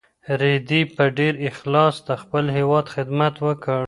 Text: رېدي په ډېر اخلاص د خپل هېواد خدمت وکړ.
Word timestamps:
رېدي 0.41 0.81
په 0.95 1.03
ډېر 1.17 1.33
اخلاص 1.49 1.95
د 2.07 2.09
خپل 2.21 2.45
هېواد 2.57 2.85
خدمت 2.93 3.33
وکړ. 3.45 3.79